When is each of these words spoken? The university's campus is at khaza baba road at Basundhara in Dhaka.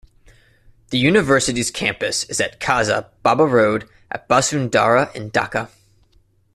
The 0.89 0.97
university's 0.97 1.69
campus 1.69 2.23
is 2.23 2.41
at 2.41 2.59
khaza 2.59 3.09
baba 3.21 3.45
road 3.45 3.87
at 4.09 4.27
Basundhara 4.27 5.13
in 5.15 5.29
Dhaka. 5.29 5.69